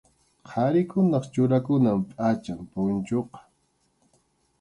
[0.49, 3.39] Qharikunap churakunan pʼacham punchuqa.